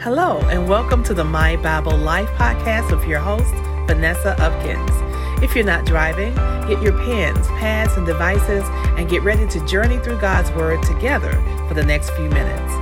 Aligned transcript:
Hello, 0.00 0.38
and 0.42 0.68
welcome 0.68 1.02
to 1.02 1.12
the 1.12 1.24
My 1.24 1.56
Bible 1.56 1.96
Life 1.96 2.28
podcast 2.36 2.96
with 2.96 3.04
your 3.08 3.18
host, 3.18 3.52
Vanessa 3.88 4.36
Upkins. 4.38 5.42
If 5.42 5.56
you're 5.56 5.64
not 5.64 5.86
driving, 5.86 6.36
get 6.68 6.80
your 6.80 6.96
pens, 6.98 7.48
pads, 7.48 7.94
and 7.96 8.06
devices 8.06 8.62
and 8.96 9.10
get 9.10 9.24
ready 9.24 9.44
to 9.48 9.66
journey 9.66 9.98
through 9.98 10.20
God's 10.20 10.52
Word 10.52 10.84
together 10.84 11.32
for 11.66 11.74
the 11.74 11.82
next 11.82 12.10
few 12.10 12.28
minutes. 12.28 12.72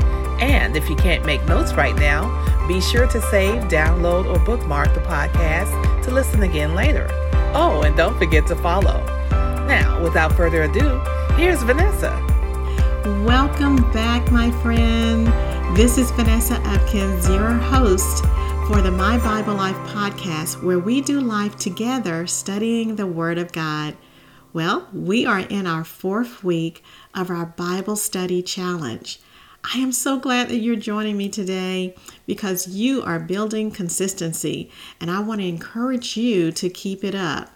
And 0.43 0.77
if 0.77 0.91
you 0.91 0.97
can't 0.97 1.25
make 1.25 1.43
notes 1.47 1.73
right 1.73 1.97
now, 1.97 2.29
be 2.69 2.83
sure 2.83 3.07
to 3.07 3.21
save, 3.31 3.63
download, 3.63 4.27
or 4.27 4.39
bookmark 4.45 4.93
the 4.93 5.01
podcast 5.01 6.05
to 6.05 6.11
listen 6.11 6.43
again 6.43 6.75
later. 6.75 7.07
Oh, 7.55 7.81
and 7.83 7.97
don't 7.97 8.19
forget 8.19 8.47
to 8.49 8.57
follow. 8.57 9.03
Now, 9.67 10.03
without 10.03 10.35
further 10.35 10.65
ado, 10.65 11.01
here's 11.37 11.63
Vanessa. 11.63 12.13
Welcome 13.25 13.91
back, 13.91 14.31
my 14.31 14.51
friend. 14.61 15.29
This 15.75 15.99
is 15.99 16.11
Vanessa 16.13 16.55
Upkins, 16.55 17.29
your 17.29 17.51
host 17.51 18.25
for 18.67 18.81
the 18.81 18.91
My 18.91 19.19
Bible 19.19 19.55
Life 19.55 19.77
podcast, 19.89 20.63
where 20.63 20.79
we 20.79 21.03
do 21.03 21.21
life 21.21 21.57
together 21.57 22.27
studying 22.27 22.97
the 22.97 23.07
Word 23.07 23.37
of 23.37 23.53
God. 23.53 23.95
Well, 24.55 24.89
we 24.93 25.27
are 25.27 25.41
in 25.41 25.67
our 25.67 25.85
fourth 25.85 26.43
week 26.43 26.83
of 27.15 27.29
our 27.29 27.45
Bible 27.45 27.97
study 27.97 28.43
challenge. 28.43 29.21
I 29.75 29.79
am 29.79 29.93
so 29.93 30.19
glad 30.19 30.49
that 30.49 30.59
you're 30.59 30.77
joining 30.77 31.19
me 31.19 31.29
today 31.29 31.95
because 32.27 32.69
you 32.69 33.03
are 33.03 33.19
building 33.19 33.71
consistency, 33.71 34.71
and 34.99 35.11
I 35.11 35.21
want 35.21 35.43
to 35.43 35.47
encourage 35.47 36.17
you 36.17 36.53
to 36.53 36.71
keep 36.71 37.05
it 37.05 37.15
up. 37.15 37.51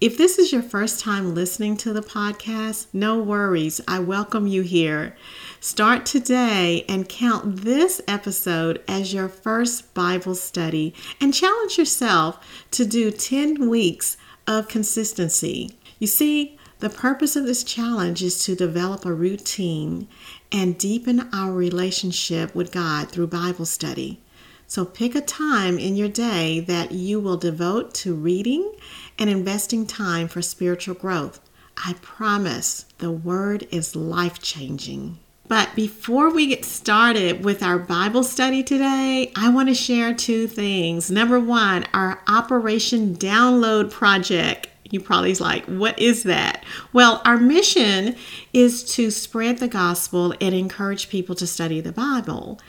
If 0.00 0.16
this 0.16 0.38
is 0.38 0.50
your 0.50 0.62
first 0.62 0.98
time 0.98 1.34
listening 1.34 1.76
to 1.76 1.92
the 1.92 2.00
podcast, 2.00 2.86
no 2.94 3.18
worries. 3.18 3.82
I 3.86 3.98
welcome 3.98 4.46
you 4.46 4.62
here. 4.62 5.14
Start 5.62 6.06
today 6.06 6.86
and 6.88 7.06
count 7.06 7.64
this 7.64 8.00
episode 8.08 8.82
as 8.88 9.12
your 9.12 9.28
first 9.28 9.92
Bible 9.92 10.34
study 10.34 10.94
and 11.20 11.34
challenge 11.34 11.76
yourself 11.76 12.38
to 12.70 12.86
do 12.86 13.10
10 13.10 13.68
weeks 13.68 14.16
of 14.46 14.68
consistency. 14.68 15.76
You 15.98 16.06
see, 16.06 16.58
the 16.78 16.88
purpose 16.88 17.36
of 17.36 17.44
this 17.44 17.62
challenge 17.62 18.22
is 18.22 18.42
to 18.44 18.56
develop 18.56 19.04
a 19.04 19.12
routine 19.12 20.08
and 20.50 20.78
deepen 20.78 21.28
our 21.30 21.52
relationship 21.52 22.54
with 22.54 22.72
God 22.72 23.10
through 23.10 23.26
Bible 23.26 23.66
study. 23.66 24.18
So 24.66 24.86
pick 24.86 25.14
a 25.14 25.20
time 25.20 25.78
in 25.78 25.94
your 25.94 26.08
day 26.08 26.60
that 26.60 26.92
you 26.92 27.20
will 27.20 27.36
devote 27.36 27.92
to 27.96 28.14
reading 28.14 28.72
and 29.18 29.28
investing 29.28 29.86
time 29.86 30.26
for 30.26 30.40
spiritual 30.40 30.94
growth. 30.94 31.38
I 31.76 31.96
promise 32.00 32.86
the 32.96 33.12
word 33.12 33.68
is 33.70 33.94
life 33.94 34.40
changing. 34.40 35.18
But 35.50 35.74
before 35.74 36.32
we 36.32 36.46
get 36.46 36.64
started 36.64 37.44
with 37.44 37.60
our 37.60 37.76
Bible 37.76 38.22
study 38.22 38.62
today, 38.62 39.32
I 39.34 39.48
want 39.48 39.68
to 39.68 39.74
share 39.74 40.14
two 40.14 40.46
things. 40.46 41.10
Number 41.10 41.40
one, 41.40 41.86
our 41.92 42.22
Operation 42.28 43.16
Download 43.16 43.90
Project. 43.90 44.68
You 44.90 45.00
probably 45.00 45.34
like, 45.34 45.64
what 45.66 45.98
is 45.98 46.24
that? 46.24 46.64
Well, 46.92 47.22
our 47.24 47.36
mission 47.36 48.16
is 48.52 48.82
to 48.94 49.10
spread 49.10 49.58
the 49.58 49.68
gospel 49.68 50.34
and 50.40 50.54
encourage 50.54 51.08
people 51.08 51.34
to 51.36 51.46
study 51.46 51.80
the 51.80 51.92
Bible. 51.92 52.60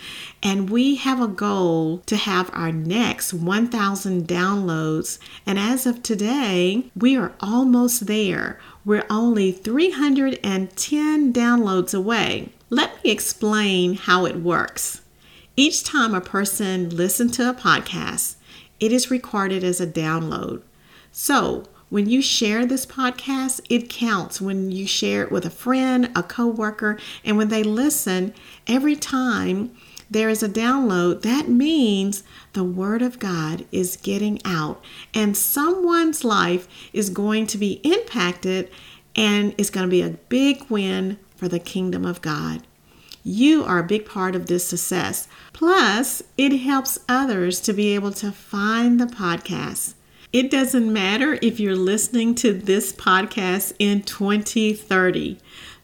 And 0.43 0.69
we 0.69 0.95
have 0.95 1.19
a 1.19 1.27
goal 1.27 1.99
to 2.05 2.15
have 2.15 2.51
our 2.53 2.71
next 2.71 3.33
1,000 3.33 4.27
downloads. 4.27 5.17
And 5.45 5.57
as 5.57 5.85
of 5.85 6.03
today, 6.03 6.85
we 6.95 7.17
are 7.17 7.33
almost 7.39 8.05
there. 8.05 8.59
We're 8.85 9.05
only 9.09 9.51
310 9.51 11.33
downloads 11.33 11.93
away. 11.93 12.49
Let 12.69 13.03
me 13.03 13.11
explain 13.11 13.95
how 13.95 14.25
it 14.25 14.37
works. 14.37 15.01
Each 15.55 15.83
time 15.83 16.15
a 16.15 16.21
person 16.21 16.89
listens 16.89 17.35
to 17.37 17.49
a 17.49 17.53
podcast, 17.53 18.35
it 18.79 18.91
is 18.91 19.11
recorded 19.11 19.63
as 19.63 19.81
a 19.81 19.87
download. 19.87 20.63
So, 21.11 21.65
when 21.91 22.09
you 22.09 22.21
share 22.21 22.65
this 22.65 22.85
podcast, 22.85 23.59
it 23.69 23.89
counts 23.89 24.39
when 24.39 24.71
you 24.71 24.87
share 24.87 25.23
it 25.23 25.31
with 25.31 25.45
a 25.45 25.49
friend, 25.49 26.09
a 26.15 26.23
coworker, 26.23 26.97
and 27.25 27.35
when 27.35 27.49
they 27.49 27.63
listen, 27.63 28.33
every 28.65 28.95
time 28.95 29.75
there 30.09 30.29
is 30.29 30.41
a 30.41 30.47
download, 30.47 31.21
that 31.23 31.49
means 31.49 32.23
the 32.53 32.63
Word 32.63 33.01
of 33.01 33.19
God 33.19 33.65
is 33.73 33.97
getting 33.97 34.39
out 34.45 34.81
and 35.13 35.35
someone's 35.35 36.23
life 36.23 36.69
is 36.93 37.09
going 37.09 37.45
to 37.47 37.57
be 37.57 37.81
impacted 37.83 38.71
and 39.13 39.53
it's 39.57 39.69
going 39.69 39.85
to 39.85 39.91
be 39.91 40.01
a 40.01 40.11
big 40.29 40.63
win 40.69 41.19
for 41.35 41.49
the 41.49 41.59
kingdom 41.59 42.05
of 42.05 42.21
God. 42.21 42.65
You 43.21 43.65
are 43.65 43.79
a 43.79 43.83
big 43.83 44.05
part 44.05 44.33
of 44.33 44.47
this 44.47 44.65
success. 44.65 45.27
Plus, 45.51 46.23
it 46.37 46.55
helps 46.59 46.99
others 47.09 47.59
to 47.61 47.73
be 47.73 47.93
able 47.93 48.13
to 48.13 48.31
find 48.31 48.97
the 48.97 49.07
podcast. 49.07 49.95
It 50.33 50.49
doesn't 50.49 50.93
matter 50.93 51.37
if 51.41 51.59
you're 51.59 51.75
listening 51.75 52.35
to 52.35 52.53
this 52.53 52.93
podcast 52.93 53.73
in 53.79 54.03
2030. 54.03 55.37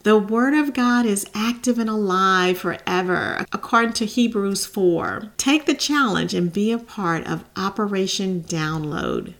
The 0.03 0.17
Word 0.17 0.53
of 0.53 0.73
God 0.73 1.05
is 1.05 1.29
active 1.35 1.77
and 1.77 1.89
alive 1.89 2.59
forever, 2.59 3.45
according 3.51 3.91
to 3.93 4.05
Hebrews 4.05 4.65
4. 4.65 5.33
Take 5.35 5.65
the 5.65 5.73
challenge 5.73 6.33
and 6.33 6.53
be 6.53 6.71
a 6.71 6.77
part 6.77 7.27
of 7.27 7.43
Operation 7.57 8.43
Download. 8.43 9.33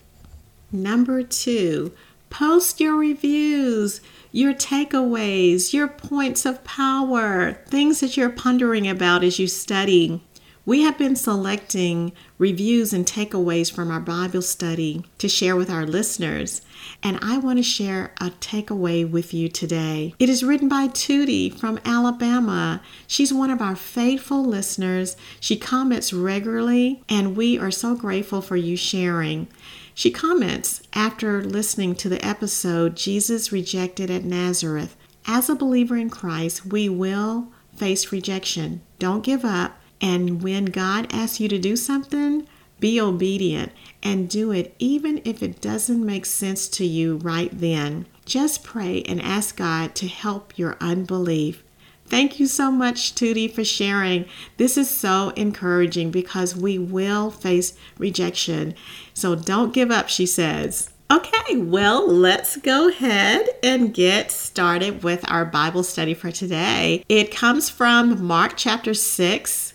Number 0.70 1.22
two, 1.22 1.92
Post 2.30 2.78
your 2.78 2.94
reviews, 2.94 4.00
your 4.32 4.52
takeaways, 4.52 5.72
your 5.72 5.88
points 5.88 6.44
of 6.44 6.62
power, 6.62 7.54
things 7.66 8.00
that 8.00 8.16
you're 8.16 8.28
pondering 8.28 8.86
about 8.86 9.24
as 9.24 9.38
you 9.38 9.46
study. 9.46 10.22
We 10.68 10.82
have 10.82 10.98
been 10.98 11.16
selecting 11.16 12.12
reviews 12.36 12.92
and 12.92 13.06
takeaways 13.06 13.72
from 13.72 13.90
our 13.90 14.00
Bible 14.00 14.42
study 14.42 15.02
to 15.16 15.26
share 15.26 15.56
with 15.56 15.70
our 15.70 15.86
listeners, 15.86 16.60
and 17.02 17.18
I 17.22 17.38
want 17.38 17.58
to 17.58 17.62
share 17.62 18.12
a 18.20 18.28
takeaway 18.32 19.10
with 19.10 19.32
you 19.32 19.48
today. 19.48 20.14
It 20.18 20.28
is 20.28 20.44
written 20.44 20.68
by 20.68 20.88
Tootie 20.88 21.58
from 21.58 21.80
Alabama. 21.86 22.82
She's 23.06 23.32
one 23.32 23.48
of 23.48 23.62
our 23.62 23.76
faithful 23.76 24.44
listeners. 24.44 25.16
She 25.40 25.56
comments 25.56 26.12
regularly, 26.12 27.02
and 27.08 27.34
we 27.34 27.58
are 27.58 27.70
so 27.70 27.94
grateful 27.94 28.42
for 28.42 28.56
you 28.56 28.76
sharing. 28.76 29.48
She 29.94 30.10
comments 30.10 30.82
after 30.92 31.42
listening 31.42 31.94
to 31.94 32.10
the 32.10 32.22
episode 32.22 32.94
Jesus 32.94 33.52
Rejected 33.52 34.10
at 34.10 34.24
Nazareth. 34.24 34.98
As 35.26 35.48
a 35.48 35.54
believer 35.54 35.96
in 35.96 36.10
Christ, 36.10 36.66
we 36.66 36.90
will 36.90 37.48
face 37.74 38.12
rejection. 38.12 38.82
Don't 38.98 39.24
give 39.24 39.46
up. 39.46 39.77
And 40.00 40.42
when 40.42 40.66
God 40.66 41.08
asks 41.12 41.40
you 41.40 41.48
to 41.48 41.58
do 41.58 41.76
something, 41.76 42.46
be 42.80 43.00
obedient 43.00 43.72
and 44.02 44.28
do 44.28 44.52
it 44.52 44.74
even 44.78 45.20
if 45.24 45.42
it 45.42 45.60
doesn't 45.60 46.04
make 46.04 46.26
sense 46.26 46.68
to 46.68 46.84
you 46.84 47.16
right 47.16 47.50
then. 47.52 48.06
Just 48.24 48.62
pray 48.62 49.02
and 49.02 49.20
ask 49.20 49.56
God 49.56 49.94
to 49.96 50.06
help 50.06 50.56
your 50.56 50.76
unbelief. 50.80 51.64
Thank 52.06 52.40
you 52.40 52.46
so 52.46 52.70
much, 52.70 53.14
Tootie, 53.14 53.52
for 53.52 53.64
sharing. 53.64 54.24
This 54.56 54.78
is 54.78 54.88
so 54.88 55.30
encouraging 55.30 56.10
because 56.10 56.56
we 56.56 56.78
will 56.78 57.30
face 57.30 57.74
rejection. 57.98 58.74
So 59.12 59.34
don't 59.34 59.74
give 59.74 59.90
up, 59.90 60.08
she 60.08 60.24
says. 60.24 60.90
Okay, 61.10 61.56
well, 61.56 62.06
let's 62.06 62.56
go 62.58 62.88
ahead 62.88 63.48
and 63.62 63.94
get 63.94 64.30
started 64.30 65.02
with 65.02 65.24
our 65.30 65.44
Bible 65.44 65.82
study 65.82 66.14
for 66.14 66.30
today. 66.30 67.02
It 67.08 67.34
comes 67.34 67.70
from 67.70 68.22
Mark 68.22 68.54
chapter 68.56 68.92
6, 68.92 69.74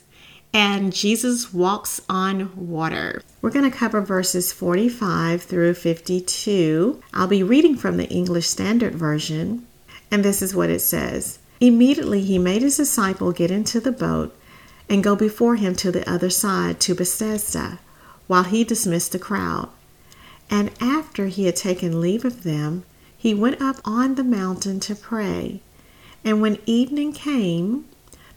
and 0.54 0.94
Jesus 0.94 1.52
walks 1.52 2.00
on 2.08 2.52
water. 2.56 3.24
We're 3.42 3.50
going 3.50 3.70
to 3.70 3.76
cover 3.76 4.02
verses 4.02 4.54
45 4.54 5.42
through 5.42 5.74
52. 5.74 7.02
I'll 7.14 7.28
be 7.28 7.42
reading 7.42 7.76
from 7.76 7.98
the 7.98 8.08
English 8.10 8.48
Standard 8.48 8.94
Version, 8.94 9.66
and 10.12 10.24
this 10.24 10.42
is 10.44 10.56
what 10.56 10.70
it 10.70 10.82
says. 10.82 11.40
Immediately 11.60 12.22
he 12.22 12.38
made 12.38 12.62
his 12.62 12.78
disciple 12.78 13.32
get 13.32 13.50
into 13.50 13.80
the 13.80 13.92
boat 13.92 14.38
and 14.88 15.04
go 15.04 15.16
before 15.16 15.56
him 15.56 15.76
to 15.76 15.92
the 15.92 16.08
other 16.10 16.30
side 16.30 16.80
to 16.82 16.94
Bethsaida, 16.94 17.80
while 18.28 18.44
he 18.44 18.64
dismissed 18.64 19.12
the 19.12 19.20
crowd. 19.20 19.70
And 20.50 20.72
after 20.80 21.28
he 21.28 21.46
had 21.46 21.56
taken 21.56 22.00
leave 22.00 22.26
of 22.26 22.44
them, 22.44 22.84
he 23.18 23.34
went 23.34 23.62
up 23.62 23.78
on 23.86 24.16
the 24.16 24.24
mountain 24.24 24.80
to 24.82 24.96
pray. 24.96 25.62
And 26.24 26.42
when 26.42 26.60
evening 26.66 27.14
came, 27.14 27.86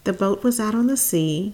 the 0.03 0.13
boat 0.13 0.43
was 0.43 0.59
out 0.59 0.73
on 0.73 0.87
the 0.87 0.97
sea, 0.97 1.53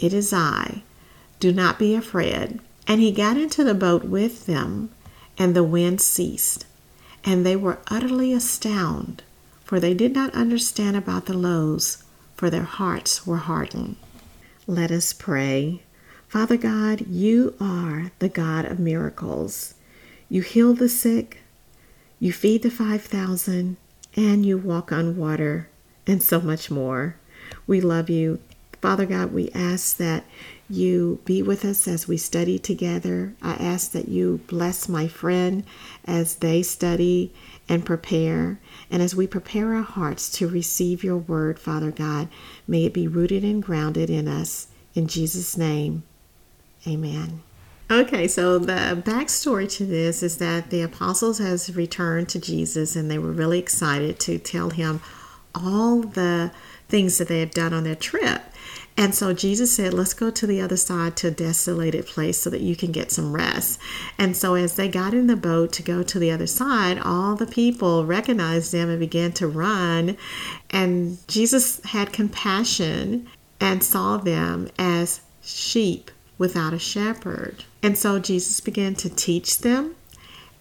It 0.00 0.12
is 0.14 0.32
I. 0.32 0.82
Do 1.38 1.52
not 1.52 1.78
be 1.78 1.94
afraid. 1.94 2.58
And 2.86 3.00
he 3.00 3.12
got 3.12 3.36
into 3.36 3.62
the 3.62 3.74
boat 3.74 4.04
with 4.04 4.46
them, 4.46 4.90
and 5.38 5.54
the 5.54 5.62
wind 5.62 6.00
ceased. 6.00 6.66
And 7.24 7.44
they 7.44 7.54
were 7.54 7.78
utterly 7.88 8.32
astounded, 8.32 9.22
for 9.62 9.78
they 9.78 9.94
did 9.94 10.14
not 10.14 10.34
understand 10.34 10.96
about 10.96 11.26
the 11.26 11.36
loaves, 11.36 12.02
for 12.34 12.50
their 12.50 12.64
hearts 12.64 13.26
were 13.26 13.36
hardened. 13.36 13.96
Let 14.66 14.90
us 14.90 15.12
pray. 15.12 15.82
Father 16.26 16.56
God, 16.56 17.06
you 17.06 17.54
are 17.60 18.10
the 18.18 18.28
God 18.28 18.64
of 18.64 18.80
miracles. 18.80 19.74
You 20.28 20.42
heal 20.42 20.74
the 20.74 20.88
sick, 20.88 21.42
you 22.18 22.32
feed 22.32 22.62
the 22.62 22.70
5,000, 22.70 23.76
and 24.16 24.46
you 24.46 24.56
walk 24.56 24.92
on 24.92 25.16
water, 25.16 25.68
and 26.06 26.22
so 26.22 26.40
much 26.40 26.70
more. 26.70 27.16
We 27.66 27.80
love 27.80 28.08
you. 28.08 28.40
Father 28.80 29.06
God, 29.06 29.32
we 29.32 29.50
ask 29.50 29.96
that 29.98 30.24
you 30.68 31.20
be 31.24 31.42
with 31.42 31.64
us 31.64 31.86
as 31.88 32.08
we 32.08 32.16
study 32.16 32.58
together. 32.58 33.34
I 33.42 33.52
ask 33.54 33.90
that 33.92 34.08
you 34.08 34.40
bless 34.46 34.88
my 34.88 35.08
friend 35.08 35.64
as 36.04 36.36
they 36.36 36.62
study 36.62 37.32
and 37.68 37.84
prepare. 37.84 38.58
And 38.90 39.02
as 39.02 39.14
we 39.14 39.26
prepare 39.26 39.74
our 39.74 39.82
hearts 39.82 40.30
to 40.32 40.48
receive 40.48 41.04
your 41.04 41.18
word, 41.18 41.58
Father 41.58 41.90
God, 41.90 42.28
may 42.66 42.84
it 42.84 42.94
be 42.94 43.06
rooted 43.06 43.44
and 43.44 43.62
grounded 43.62 44.08
in 44.08 44.28
us. 44.28 44.68
In 44.94 45.06
Jesus' 45.06 45.56
name, 45.56 46.02
amen. 46.86 47.42
Okay, 47.90 48.28
so 48.28 48.58
the 48.58 49.02
backstory 49.04 49.68
to 49.76 49.84
this 49.84 50.22
is 50.22 50.38
that 50.38 50.70
the 50.70 50.82
apostles 50.82 51.38
has 51.38 51.74
returned 51.74 52.28
to 52.28 52.38
Jesus 52.38 52.94
and 52.94 53.10
they 53.10 53.18
were 53.18 53.32
really 53.32 53.58
excited 53.58 54.20
to 54.20 54.38
tell 54.38 54.70
him 54.70 55.00
all 55.54 56.02
the 56.02 56.52
things 56.88 57.18
that 57.18 57.26
they 57.26 57.40
had 57.40 57.50
done 57.50 57.72
on 57.72 57.82
their 57.82 57.96
trip. 57.96 58.42
And 58.96 59.14
so 59.14 59.32
Jesus 59.32 59.74
said, 59.74 59.94
Let's 59.94 60.14
go 60.14 60.30
to 60.30 60.46
the 60.46 60.60
other 60.60 60.76
side 60.76 61.16
to 61.18 61.28
a 61.28 61.30
desolated 61.30 62.06
place 62.06 62.38
so 62.38 62.50
that 62.50 62.60
you 62.60 62.76
can 62.76 62.92
get 62.92 63.10
some 63.10 63.32
rest. 63.32 63.80
And 64.18 64.36
so 64.36 64.54
as 64.54 64.76
they 64.76 64.88
got 64.88 65.14
in 65.14 65.26
the 65.26 65.36
boat 65.36 65.72
to 65.74 65.82
go 65.82 66.02
to 66.02 66.18
the 66.18 66.30
other 66.30 66.46
side, 66.46 66.98
all 66.98 67.34
the 67.34 67.46
people 67.46 68.04
recognized 68.04 68.72
them 68.72 68.90
and 68.90 69.00
began 69.00 69.32
to 69.32 69.48
run. 69.48 70.16
And 70.70 71.18
Jesus 71.28 71.82
had 71.84 72.12
compassion 72.12 73.26
and 73.60 73.82
saw 73.82 74.16
them 74.16 74.68
as 74.78 75.20
sheep 75.42 76.10
without 76.38 76.72
a 76.72 76.78
shepherd. 76.78 77.64
And 77.82 77.96
so 77.96 78.18
Jesus 78.18 78.60
began 78.60 78.94
to 78.96 79.08
teach 79.08 79.58
them, 79.58 79.94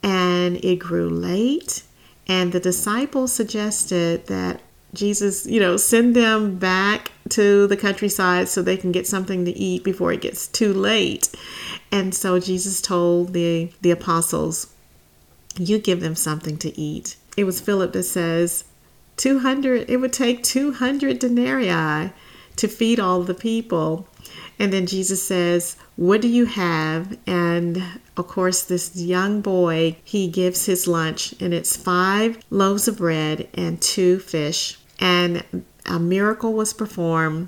and 0.04 0.64
it 0.64 0.78
grew 0.78 1.10
late. 1.10 1.84
And 2.28 2.52
the 2.52 2.60
disciples 2.60 3.34
suggested 3.34 4.28
that 4.28 4.62
Jesus, 4.94 5.46
you 5.46 5.60
know, 5.60 5.78
send 5.78 6.16
them 6.16 6.56
back 6.58 7.12
to 7.30 7.68
the 7.68 7.78
countryside 7.78 8.50
so 8.50 8.62
they 8.62 8.78
can 8.78 8.92
get 8.92 9.06
something 9.06 9.46
to 9.46 9.56
eat 9.58 9.84
before 9.84 10.12
it 10.12 10.22
gets 10.22 10.48
too 10.48 10.74
late. 10.74 11.30
And 11.92 12.16
so 12.16 12.40
Jesus 12.40 12.82
told 12.82 13.34
the 13.34 13.70
the 13.82 13.92
apostles, 13.92 14.68
"You 15.58 15.78
give 15.78 16.02
them 16.02 16.16
something 16.16 16.58
to 16.58 16.80
eat." 16.80 17.18
It 17.38 17.44
was 17.44 17.62
Philip 17.62 17.94
that 17.94 18.04
says, 18.04 18.64
"200 19.18 19.86
it 19.88 19.98
would 19.98 20.14
take 20.14 20.44
200 20.44 21.20
denarii 21.20 22.12
to 22.56 22.68
feed 22.68 23.00
all 23.00 23.22
the 23.22 23.34
people." 23.36 24.08
And 24.60 24.74
then 24.74 24.86
Jesus 24.86 25.26
says, 25.26 25.78
What 25.96 26.22
do 26.22 26.28
you 26.28 26.46
have? 26.46 27.18
And 27.26 27.82
of 28.18 28.28
course, 28.28 28.62
this 28.64 28.96
young 28.98 29.40
boy, 29.40 29.96
he 30.04 30.28
gives 30.28 30.66
his 30.66 30.86
lunch, 30.86 31.34
and 31.40 31.54
it's 31.54 31.78
five 31.78 32.38
loaves 32.50 32.90
of 32.90 32.98
bread 32.98 33.48
and 33.54 33.82
two 33.82 34.20
fish. 34.20 34.78
And 35.00 35.44
a 35.86 35.98
miracle 35.98 36.54
was 36.54 36.74
performed, 36.74 37.48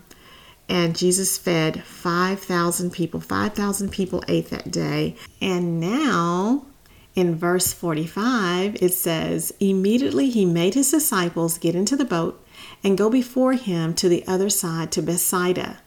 and 0.69 0.97
Jesus 0.97 1.37
fed 1.37 1.83
5,000 1.83 2.91
people. 2.91 3.19
5,000 3.19 3.91
people 3.91 4.23
ate 4.29 4.49
that 4.51 4.71
day. 4.71 5.17
And 5.41 5.81
now, 5.81 6.65
in 7.13 7.35
verse 7.35 7.73
45, 7.73 8.81
it 8.81 8.93
says, 8.93 9.53
Immediately 9.59 10.29
he 10.29 10.45
made 10.45 10.75
his 10.75 10.91
disciples 10.91 11.57
get 11.57 11.75
into 11.75 11.97
the 11.97 12.05
boat 12.05 12.41
and 12.85 12.97
go 12.97 13.09
before 13.09 13.53
him 13.53 13.93
to 13.95 14.07
the 14.07 14.25
other 14.25 14.49
side 14.49 14.93
to 14.93 15.01
Bethsaida 15.01 15.80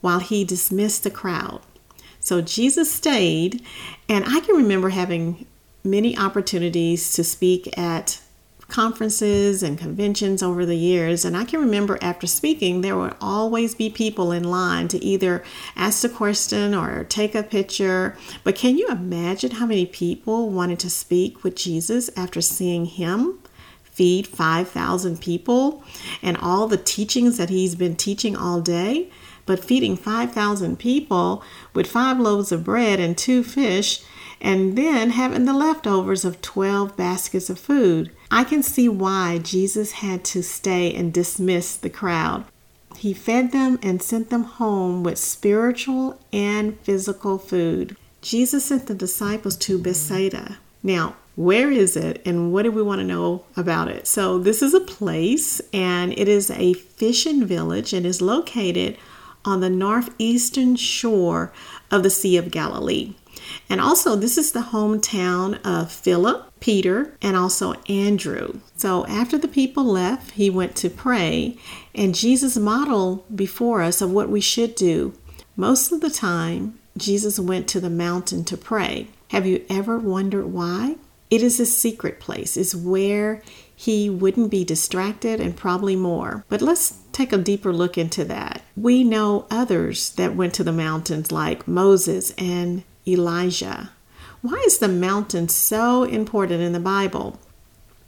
while 0.00 0.20
he 0.20 0.44
dismissed 0.44 1.04
the 1.04 1.10
crowd. 1.10 1.60
So 2.20 2.40
Jesus 2.40 2.92
stayed, 2.92 3.62
and 4.08 4.24
I 4.26 4.40
can 4.40 4.56
remember 4.56 4.90
having 4.90 5.46
many 5.84 6.16
opportunities 6.16 7.12
to 7.14 7.24
speak 7.24 7.76
at 7.78 8.20
conferences 8.68 9.62
and 9.62 9.78
conventions 9.78 10.42
over 10.42 10.66
the 10.66 10.76
years. 10.76 11.24
And 11.24 11.36
I 11.36 11.44
can 11.44 11.60
remember 11.60 11.98
after 12.02 12.26
speaking, 12.26 12.82
there 12.82 12.96
would 12.96 13.14
always 13.20 13.74
be 13.74 13.88
people 13.88 14.30
in 14.30 14.44
line 14.44 14.88
to 14.88 15.02
either 15.02 15.42
ask 15.74 16.04
a 16.04 16.08
question 16.08 16.74
or 16.74 17.04
take 17.04 17.34
a 17.34 17.42
picture. 17.42 18.16
But 18.44 18.56
can 18.56 18.76
you 18.76 18.88
imagine 18.88 19.52
how 19.52 19.66
many 19.66 19.86
people 19.86 20.50
wanted 20.50 20.78
to 20.80 20.90
speak 20.90 21.42
with 21.42 21.56
Jesus 21.56 22.10
after 22.14 22.42
seeing 22.42 22.84
him? 22.84 23.38
Feed 23.84 24.28
5,000 24.28 25.20
people 25.20 25.82
and 26.22 26.36
all 26.36 26.68
the 26.68 26.76
teachings 26.76 27.36
that 27.38 27.50
he's 27.50 27.74
been 27.74 27.96
teaching 27.96 28.36
all 28.36 28.60
day 28.60 29.10
but 29.48 29.64
feeding 29.64 29.96
5,000 29.96 30.78
people 30.78 31.42
with 31.72 31.90
five 31.90 32.20
loaves 32.20 32.52
of 32.52 32.62
bread 32.62 33.00
and 33.00 33.16
two 33.16 33.42
fish, 33.42 34.02
and 34.42 34.76
then 34.76 35.10
having 35.10 35.46
the 35.46 35.54
leftovers 35.54 36.24
of 36.24 36.42
12 36.42 36.96
baskets 36.96 37.48
of 37.48 37.58
food. 37.58 38.12
I 38.30 38.44
can 38.44 38.62
see 38.62 38.90
why 38.90 39.38
Jesus 39.38 39.92
had 39.92 40.22
to 40.26 40.42
stay 40.42 40.94
and 40.94 41.12
dismiss 41.12 41.76
the 41.76 41.88
crowd. 41.88 42.44
He 42.96 43.14
fed 43.14 43.52
them 43.52 43.78
and 43.82 44.02
sent 44.02 44.28
them 44.28 44.44
home 44.44 45.02
with 45.02 45.18
spiritual 45.18 46.20
and 46.30 46.78
physical 46.80 47.38
food. 47.38 47.96
Jesus 48.20 48.66
sent 48.66 48.86
the 48.86 48.94
disciples 48.94 49.56
to 49.56 49.78
Bethsaida. 49.78 50.58
Now, 50.82 51.16
where 51.36 51.70
is 51.70 51.96
it 51.96 52.20
and 52.26 52.52
what 52.52 52.64
do 52.64 52.70
we 52.70 52.82
want 52.82 53.00
to 53.00 53.06
know 53.06 53.44
about 53.56 53.88
it? 53.88 54.06
So, 54.06 54.38
this 54.38 54.60
is 54.60 54.74
a 54.74 54.80
place 54.80 55.62
and 55.72 56.12
it 56.18 56.28
is 56.28 56.50
a 56.50 56.74
fishing 56.74 57.46
village 57.46 57.94
and 57.94 58.04
is 58.04 58.20
located 58.20 58.98
on 59.44 59.60
the 59.60 59.70
northeastern 59.70 60.76
shore 60.76 61.52
of 61.90 62.02
the 62.02 62.10
Sea 62.10 62.36
of 62.36 62.50
Galilee. 62.50 63.14
And 63.68 63.80
also, 63.80 64.16
this 64.16 64.36
is 64.36 64.52
the 64.52 64.60
hometown 64.60 65.58
of 65.64 65.90
Philip, 65.90 66.52
Peter, 66.60 67.16
and 67.22 67.36
also 67.36 67.74
Andrew. 67.88 68.60
So, 68.76 69.06
after 69.06 69.38
the 69.38 69.48
people 69.48 69.84
left, 69.84 70.32
he 70.32 70.50
went 70.50 70.76
to 70.76 70.90
pray, 70.90 71.56
and 71.94 72.14
Jesus 72.14 72.56
modeled 72.56 73.24
before 73.34 73.82
us 73.82 74.02
of 74.02 74.10
what 74.10 74.28
we 74.28 74.40
should 74.40 74.74
do. 74.74 75.14
Most 75.56 75.92
of 75.92 76.00
the 76.00 76.10
time, 76.10 76.78
Jesus 76.96 77.38
went 77.38 77.68
to 77.68 77.80
the 77.80 77.90
mountain 77.90 78.44
to 78.44 78.56
pray. 78.56 79.08
Have 79.30 79.46
you 79.46 79.64
ever 79.70 79.98
wondered 79.98 80.46
why? 80.46 80.96
It 81.30 81.42
is 81.42 81.60
a 81.60 81.66
secret 81.66 82.20
place, 82.20 82.56
it's 82.56 82.74
where 82.74 83.42
he 83.80 84.10
wouldn't 84.10 84.50
be 84.50 84.64
distracted 84.64 85.40
and 85.40 85.56
probably 85.56 85.94
more. 85.94 86.44
But 86.48 86.60
let's 86.60 86.98
take 87.12 87.32
a 87.32 87.38
deeper 87.38 87.72
look 87.72 87.96
into 87.96 88.24
that. 88.24 88.62
We 88.76 89.04
know 89.04 89.46
others 89.52 90.10
that 90.14 90.34
went 90.34 90.52
to 90.54 90.64
the 90.64 90.72
mountains 90.72 91.30
like 91.30 91.68
Moses 91.68 92.34
and 92.36 92.82
Elijah. 93.06 93.90
Why 94.42 94.60
is 94.66 94.78
the 94.78 94.88
mountain 94.88 95.48
so 95.48 96.02
important 96.02 96.60
in 96.60 96.72
the 96.72 96.80
Bible? 96.80 97.38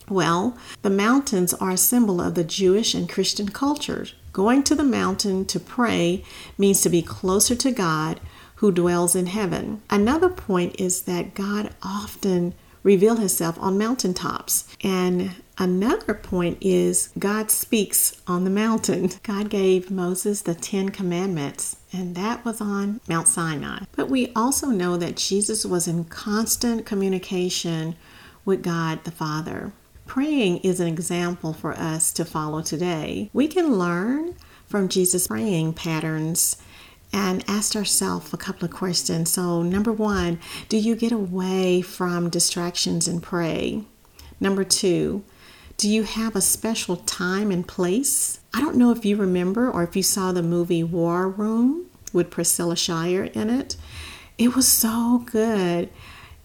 Well, 0.08 0.58
the 0.82 0.90
mountains 0.90 1.54
are 1.54 1.70
a 1.70 1.76
symbol 1.76 2.20
of 2.20 2.34
the 2.34 2.42
Jewish 2.42 2.92
and 2.92 3.08
Christian 3.08 3.50
cultures. 3.50 4.16
Going 4.32 4.64
to 4.64 4.74
the 4.74 4.82
mountain 4.82 5.44
to 5.44 5.60
pray 5.60 6.24
means 6.58 6.80
to 6.80 6.88
be 6.88 7.00
closer 7.00 7.54
to 7.54 7.70
God 7.70 8.18
who 8.56 8.72
dwells 8.72 9.14
in 9.14 9.26
heaven. 9.26 9.82
Another 9.88 10.30
point 10.30 10.80
is 10.80 11.02
that 11.02 11.34
God 11.34 11.72
often 11.80 12.54
reveal 12.82 13.16
himself 13.16 13.58
on 13.58 13.78
mountaintops. 13.78 14.66
And 14.82 15.32
another 15.58 16.14
point 16.14 16.58
is 16.60 17.10
God 17.18 17.50
speaks 17.50 18.20
on 18.26 18.44
the 18.44 18.50
mountain. 18.50 19.10
God 19.22 19.50
gave 19.50 19.90
Moses 19.90 20.42
the 20.42 20.54
10 20.54 20.90
commandments, 20.90 21.76
and 21.92 22.14
that 22.14 22.44
was 22.44 22.60
on 22.60 23.00
Mount 23.08 23.28
Sinai. 23.28 23.84
But 23.92 24.08
we 24.08 24.32
also 24.34 24.68
know 24.68 24.96
that 24.96 25.16
Jesus 25.16 25.64
was 25.64 25.86
in 25.86 26.04
constant 26.04 26.86
communication 26.86 27.96
with 28.44 28.62
God 28.62 29.04
the 29.04 29.10
Father. 29.10 29.72
Praying 30.06 30.58
is 30.58 30.80
an 30.80 30.88
example 30.88 31.52
for 31.52 31.72
us 31.72 32.12
to 32.14 32.24
follow 32.24 32.62
today. 32.62 33.30
We 33.32 33.46
can 33.46 33.78
learn 33.78 34.34
from 34.66 34.88
Jesus' 34.88 35.28
praying 35.28 35.74
patterns 35.74 36.56
and 37.12 37.44
asked 37.48 37.76
ourselves 37.76 38.32
a 38.32 38.36
couple 38.36 38.64
of 38.64 38.70
questions. 38.70 39.30
So, 39.30 39.62
number 39.62 39.92
one, 39.92 40.38
do 40.68 40.76
you 40.76 40.94
get 40.94 41.12
away 41.12 41.82
from 41.82 42.30
distractions 42.30 43.08
and 43.08 43.22
pray? 43.22 43.84
Number 44.38 44.64
two, 44.64 45.24
do 45.76 45.88
you 45.88 46.02
have 46.02 46.36
a 46.36 46.40
special 46.40 46.96
time 46.96 47.50
and 47.50 47.66
place? 47.66 48.40
I 48.52 48.60
don't 48.60 48.76
know 48.76 48.90
if 48.90 49.04
you 49.04 49.16
remember 49.16 49.70
or 49.70 49.82
if 49.82 49.96
you 49.96 50.02
saw 50.02 50.32
the 50.32 50.42
movie 50.42 50.84
War 50.84 51.28
Room 51.28 51.86
with 52.12 52.30
Priscilla 52.30 52.76
Shirer 52.76 53.24
in 53.24 53.50
it. 53.50 53.76
It 54.38 54.54
was 54.54 54.68
so 54.68 55.22
good. 55.26 55.90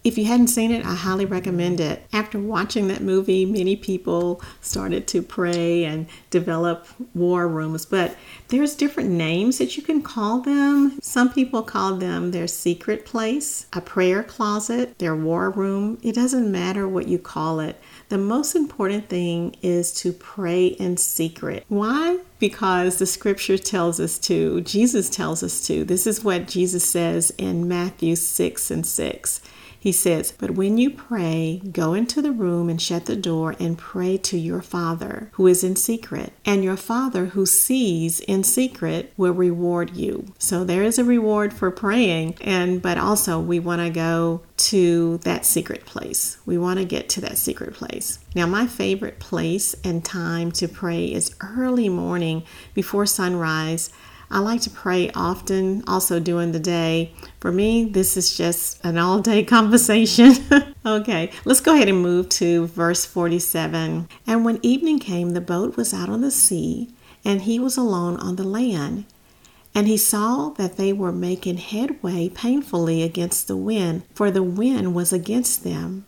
If 0.05 0.19
you 0.19 0.25
hadn't 0.25 0.49
seen 0.49 0.69
it, 0.69 0.85
I 0.85 0.93
highly 0.93 1.25
recommend 1.25 1.79
it. 1.79 2.05
After 2.13 2.37
watching 2.37 2.89
that 2.89 3.01
movie, 3.01 3.43
many 3.43 3.75
people 3.75 4.39
started 4.61 5.07
to 5.07 5.23
pray 5.23 5.83
and 5.83 6.05
develop 6.29 6.85
war 7.15 7.47
rooms, 7.47 7.87
but 7.87 8.15
there's 8.49 8.75
different 8.75 9.09
names 9.09 9.57
that 9.57 9.75
you 9.75 9.81
can 9.81 10.03
call 10.03 10.41
them. 10.41 10.99
Some 11.01 11.33
people 11.33 11.63
call 11.63 11.95
them 11.95 12.29
their 12.29 12.45
secret 12.45 13.03
place, 13.03 13.65
a 13.73 13.81
prayer 13.81 14.21
closet, 14.21 14.99
their 14.99 15.15
war 15.15 15.49
room. 15.49 15.97
It 16.03 16.13
doesn't 16.13 16.51
matter 16.51 16.87
what 16.87 17.07
you 17.07 17.17
call 17.17 17.59
it. 17.59 17.81
The 18.09 18.19
most 18.19 18.53
important 18.53 19.09
thing 19.09 19.55
is 19.63 19.91
to 20.01 20.13
pray 20.13 20.67
in 20.67 20.97
secret. 20.97 21.65
Why? 21.67 22.19
Because 22.37 22.97
the 22.97 23.07
scripture 23.07 23.57
tells 23.57 23.99
us 23.99 24.19
to, 24.19 24.61
Jesus 24.61 25.09
tells 25.09 25.41
us 25.41 25.65
to. 25.65 25.83
This 25.83 26.05
is 26.05 26.23
what 26.23 26.47
Jesus 26.47 26.87
says 26.87 27.31
in 27.39 27.67
Matthew 27.67 28.15
6 28.15 28.69
and 28.69 28.85
6. 28.85 29.41
He 29.85 29.91
says, 29.91 30.31
But 30.31 30.49
when 30.49 30.79
you 30.79 30.89
pray, 30.89 31.61
go 31.71 31.93
into 31.93 32.19
the 32.19 32.31
room 32.31 32.69
and 32.69 32.81
shut 32.81 33.05
the 33.05 33.15
door 33.15 33.55
and 33.59 33.77
pray 33.77 34.17
to 34.17 34.35
your 34.35 34.63
Father 34.63 35.29
who 35.33 35.45
is 35.45 35.63
in 35.63 35.75
secret. 35.75 36.33
And 36.43 36.63
your 36.63 36.75
Father 36.75 37.25
who 37.27 37.45
sees 37.45 38.19
in 38.21 38.43
secret 38.43 39.13
will 39.15 39.33
reward 39.33 39.95
you. 39.95 40.33
So 40.39 40.63
there 40.63 40.81
is 40.81 40.97
a 40.97 41.03
reward 41.03 41.53
for 41.53 41.69
praying, 41.69 42.35
and 42.41 42.81
but 42.81 42.97
also 42.97 43.39
we 43.39 43.59
want 43.59 43.79
to 43.79 43.91
go 43.91 44.41
to 44.57 45.19
that 45.19 45.45
secret 45.45 45.85
place. 45.85 46.39
We 46.47 46.57
want 46.57 46.79
to 46.79 46.85
get 46.85 47.07
to 47.09 47.21
that 47.21 47.37
secret 47.37 47.75
place. 47.75 48.17
Now, 48.33 48.47
my 48.47 48.65
favorite 48.65 49.19
place 49.19 49.75
and 49.83 50.03
time 50.03 50.51
to 50.53 50.67
pray 50.67 51.13
is 51.13 51.35
early 51.41 51.89
morning 51.89 52.41
before 52.73 53.05
sunrise. 53.05 53.91
I 54.29 54.39
like 54.39 54.61
to 54.61 54.69
pray 54.69 55.11
often, 55.11 55.83
also 55.87 56.19
during 56.19 56.51
the 56.51 56.59
day. 56.59 57.13
For 57.39 57.51
me, 57.51 57.85
this 57.85 58.17
is 58.17 58.35
just 58.35 58.83
an 58.83 58.97
all 58.97 59.21
day 59.21 59.43
conversation. 59.57 60.33
okay, 60.85 61.31
let's 61.45 61.61
go 61.61 61.75
ahead 61.75 61.89
and 61.89 62.01
move 62.01 62.29
to 62.29 62.67
verse 62.67 63.05
47. 63.05 64.07
And 64.25 64.45
when 64.45 64.59
evening 64.61 64.99
came, 64.99 65.31
the 65.31 65.41
boat 65.41 65.77
was 65.77 65.93
out 65.93 66.09
on 66.09 66.21
the 66.21 66.31
sea, 66.31 66.93
and 67.23 67.41
he 67.41 67.59
was 67.59 67.77
alone 67.77 68.17
on 68.17 68.35
the 68.35 68.43
land. 68.43 69.05
And 69.75 69.87
he 69.87 69.97
saw 69.97 70.49
that 70.51 70.77
they 70.77 70.93
were 70.93 71.11
making 71.11 71.57
headway 71.57 72.29
painfully 72.29 73.03
against 73.03 73.49
the 73.49 73.57
wind, 73.57 74.03
for 74.13 74.31
the 74.31 74.41
wind 74.41 74.95
was 74.95 75.11
against 75.11 75.65
them. 75.65 76.05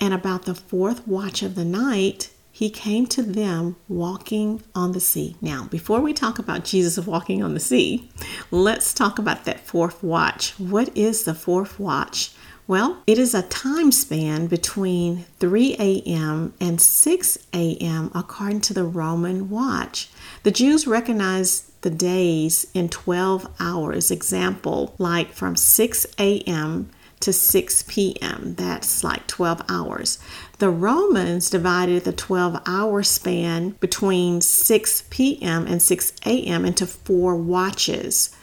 And 0.00 0.12
about 0.12 0.46
the 0.46 0.54
fourth 0.56 1.06
watch 1.06 1.44
of 1.44 1.54
the 1.54 1.64
night, 1.64 2.31
he 2.52 2.68
came 2.68 3.06
to 3.06 3.22
them 3.22 3.76
walking 3.88 4.62
on 4.74 4.92
the 4.92 5.00
sea. 5.00 5.34
Now, 5.40 5.64
before 5.70 6.00
we 6.00 6.12
talk 6.12 6.38
about 6.38 6.64
Jesus 6.64 7.04
walking 7.06 7.42
on 7.42 7.54
the 7.54 7.60
sea, 7.60 8.10
let's 8.50 8.92
talk 8.92 9.18
about 9.18 9.46
that 9.46 9.60
fourth 9.60 10.02
watch. 10.02 10.52
What 10.58 10.94
is 10.94 11.24
the 11.24 11.34
fourth 11.34 11.80
watch? 11.80 12.32
Well, 12.68 13.02
it 13.06 13.18
is 13.18 13.34
a 13.34 13.42
time 13.42 13.90
span 13.90 14.46
between 14.46 15.24
3 15.40 15.76
a.m. 15.78 16.52
and 16.60 16.80
6 16.80 17.38
a.m. 17.54 18.10
according 18.14 18.60
to 18.62 18.74
the 18.74 18.84
Roman 18.84 19.48
watch. 19.48 20.10
The 20.42 20.52
Jews 20.52 20.86
recognized 20.86 21.80
the 21.80 21.90
days 21.90 22.66
in 22.74 22.90
12 22.90 23.48
hours, 23.58 24.10
example, 24.10 24.94
like 24.98 25.32
from 25.32 25.56
6 25.56 26.06
a.m 26.18 26.90
to 27.22 27.32
6 27.32 27.84
p.m. 27.88 28.54
That's 28.56 29.02
like 29.02 29.26
12 29.26 29.62
hours. 29.68 30.18
The 30.58 30.70
Romans 30.70 31.50
divided 31.50 32.04
the 32.04 32.12
12 32.12 32.62
hour 32.66 33.02
span 33.02 33.70
between 33.80 34.40
6 34.40 35.04
p.m. 35.10 35.66
and 35.66 35.80
6 35.80 36.12
a.m. 36.26 36.64
into 36.64 36.86
four 36.86 37.36
watches 37.36 38.36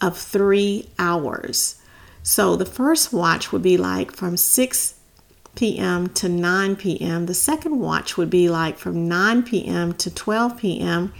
of 0.00 0.16
three 0.16 0.88
hours. 0.98 1.80
So 2.22 2.56
the 2.56 2.66
first 2.66 3.12
watch 3.12 3.50
would 3.52 3.62
be 3.62 3.76
like 3.76 4.12
from 4.12 4.36
6 4.36 4.94
p.m. 5.54 6.08
to 6.10 6.28
9 6.28 6.76
p.m. 6.76 7.26
The 7.26 7.34
second 7.34 7.80
watch 7.80 8.16
would 8.16 8.30
be 8.30 8.48
like 8.48 8.78
from 8.78 9.08
9 9.08 9.42
p.m. 9.42 9.94
to 9.94 10.14
12 10.14 10.58
p.m. 10.58 11.12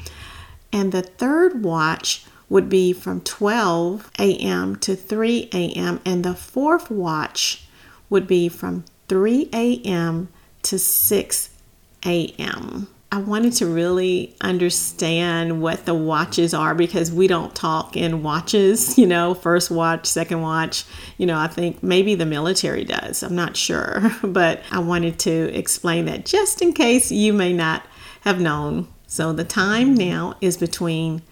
And 0.72 0.92
the 0.92 1.02
third 1.02 1.64
watch 1.64 2.26
would 2.48 2.68
be 2.68 2.92
from 2.92 3.20
12 3.20 4.10
a.m. 4.18 4.76
to 4.76 4.96
3 4.96 5.50
a.m., 5.52 6.00
and 6.04 6.24
the 6.24 6.34
fourth 6.34 6.90
watch 6.90 7.66
would 8.08 8.26
be 8.26 8.48
from 8.48 8.84
3 9.08 9.48
a.m. 9.52 10.28
to 10.62 10.78
6 10.78 11.50
a.m. 12.06 12.88
I 13.10 13.18
wanted 13.18 13.54
to 13.54 13.66
really 13.66 14.36
understand 14.42 15.62
what 15.62 15.86
the 15.86 15.94
watches 15.94 16.52
are 16.52 16.74
because 16.74 17.10
we 17.10 17.26
don't 17.26 17.54
talk 17.54 17.96
in 17.96 18.22
watches, 18.22 18.98
you 18.98 19.06
know, 19.06 19.32
first 19.32 19.70
watch, 19.70 20.06
second 20.06 20.42
watch. 20.42 20.84
You 21.16 21.26
know, 21.26 21.38
I 21.38 21.46
think 21.46 21.82
maybe 21.82 22.14
the 22.14 22.26
military 22.26 22.84
does. 22.84 23.22
I'm 23.22 23.34
not 23.34 23.56
sure, 23.56 24.10
but 24.22 24.62
I 24.70 24.80
wanted 24.80 25.18
to 25.20 25.56
explain 25.56 26.04
that 26.06 26.26
just 26.26 26.60
in 26.60 26.72
case 26.74 27.10
you 27.10 27.32
may 27.32 27.52
not 27.52 27.86
have 28.22 28.40
known. 28.40 28.88
So 29.06 29.32
the 29.32 29.44
time 29.44 29.94
now 29.94 30.36
is 30.42 30.58
between 30.58 31.22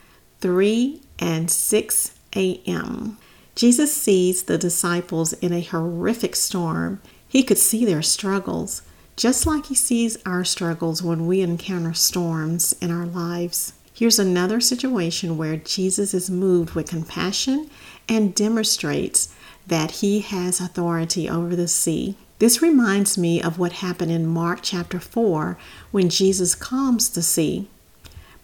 3 0.41 1.03
and 1.19 1.51
6 1.51 2.13
a.m. 2.35 3.19
Jesus 3.55 3.97
sees 3.97 4.43
the 4.43 4.59
disciples 4.59 5.33
in 5.35 5.53
a 5.53 5.63
horrific 5.63 6.37
storm. 6.37 7.01
He 7.27 7.43
could 7.43 7.59
see 7.59 7.85
their 7.85 8.03
struggles, 8.03 8.83
just 9.17 9.47
like 9.47 9.67
he 9.67 9.75
sees 9.75 10.19
our 10.27 10.45
struggles 10.45 11.03
when 11.03 11.27
we 11.27 11.41
encounter 11.41 11.95
storms 11.95 12.75
in 12.81 12.91
our 12.91 13.07
lives. 13.07 13.73
Here's 13.95 14.19
another 14.19 14.61
situation 14.61 15.39
where 15.39 15.57
Jesus 15.57 16.13
is 16.13 16.29
moved 16.29 16.75
with 16.75 16.91
compassion 16.91 17.71
and 18.09 18.35
demonstrates 18.35 19.35
that 19.67 19.91
he 19.91 20.21
has 20.21 20.61
authority 20.61 21.29
over 21.29 21.57
the 21.57 21.67
sea. 21.67 22.17
This 22.39 22.61
reminds 22.61 23.17
me 23.17 23.41
of 23.41 23.59
what 23.59 23.73
happened 23.73 24.13
in 24.13 24.27
Mark 24.27 24.59
chapter 24.63 25.01
4 25.01 25.57
when 25.91 26.11
Jesus 26.11 26.55
calms 26.55 27.09
the 27.09 27.23
sea. 27.23 27.69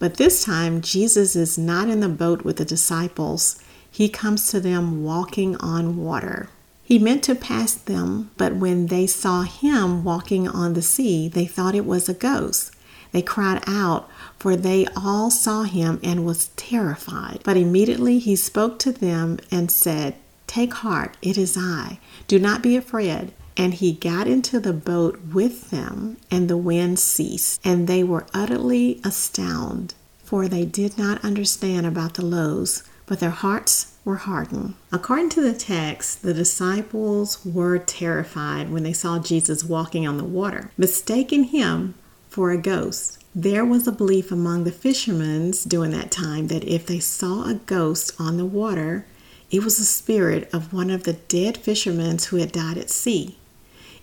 But 0.02 0.16
this 0.16 0.42
time, 0.42 0.80
Jesus 0.80 1.36
is 1.36 1.56
not 1.56 1.88
in 1.88 2.00
the 2.00 2.08
boat 2.08 2.42
with 2.42 2.56
the 2.56 2.64
disciples. 2.64 3.62
He 3.88 4.08
comes 4.08 4.48
to 4.48 4.58
them 4.58 5.04
walking 5.04 5.54
on 5.58 5.96
water. 5.96 6.48
He 6.82 6.98
meant 6.98 7.22
to 7.22 7.36
pass 7.36 7.74
them, 7.74 8.32
but 8.36 8.56
when 8.56 8.88
they 8.88 9.06
saw 9.06 9.42
him 9.42 10.02
walking 10.02 10.48
on 10.48 10.74
the 10.74 10.82
sea, 10.82 11.28
they 11.28 11.46
thought 11.46 11.76
it 11.76 11.86
was 11.86 12.08
a 12.08 12.14
ghost. 12.14 12.74
They 13.12 13.22
cried 13.22 13.62
out, 13.68 14.10
for 14.40 14.56
they 14.56 14.88
all 14.96 15.30
saw 15.30 15.62
him 15.62 16.00
and 16.02 16.26
was 16.26 16.48
terrified. 16.56 17.38
But 17.44 17.56
immediately 17.56 18.18
he 18.18 18.34
spoke 18.34 18.80
to 18.80 18.90
them 18.90 19.38
and 19.52 19.70
said, 19.70 20.16
Take 20.48 20.74
heart, 20.74 21.16
it 21.22 21.38
is 21.38 21.56
I. 21.56 22.00
Do 22.26 22.40
not 22.40 22.60
be 22.60 22.74
afraid. 22.74 23.30
And 23.56 23.74
he 23.74 23.92
got 23.92 24.26
into 24.26 24.58
the 24.60 24.72
boat 24.72 25.20
with 25.32 25.70
them, 25.70 26.16
and 26.30 26.48
the 26.48 26.56
wind 26.56 26.98
ceased, 26.98 27.60
and 27.64 27.86
they 27.86 28.02
were 28.02 28.26
utterly 28.32 29.00
astounded, 29.04 29.94
for 30.24 30.48
they 30.48 30.64
did 30.64 30.96
not 30.96 31.24
understand 31.24 31.86
about 31.86 32.14
the 32.14 32.24
loaves, 32.24 32.82
but 33.06 33.20
their 33.20 33.30
hearts 33.30 33.94
were 34.04 34.16
hardened. 34.16 34.74
According 34.90 35.28
to 35.30 35.42
the 35.42 35.52
text, 35.52 36.22
the 36.22 36.34
disciples 36.34 37.44
were 37.44 37.78
terrified 37.78 38.70
when 38.70 38.82
they 38.82 38.92
saw 38.92 39.18
Jesus 39.18 39.64
walking 39.64 40.06
on 40.06 40.16
the 40.16 40.24
water, 40.24 40.70
mistaking 40.76 41.44
him 41.44 41.94
for 42.28 42.50
a 42.50 42.58
ghost. 42.58 43.22
There 43.34 43.64
was 43.64 43.86
a 43.86 43.92
belief 43.92 44.32
among 44.32 44.64
the 44.64 44.72
fishermen 44.72 45.52
during 45.68 45.90
that 45.92 46.10
time 46.10 46.48
that 46.48 46.64
if 46.64 46.86
they 46.86 47.00
saw 47.00 47.44
a 47.44 47.54
ghost 47.54 48.12
on 48.18 48.36
the 48.36 48.46
water, 48.46 49.06
it 49.50 49.62
was 49.62 49.76
the 49.76 49.84
spirit 49.84 50.48
of 50.52 50.72
one 50.72 50.90
of 50.90 51.04
the 51.04 51.12
dead 51.12 51.58
fishermen 51.58 52.18
who 52.18 52.36
had 52.38 52.52
died 52.52 52.78
at 52.78 52.90
sea. 52.90 53.36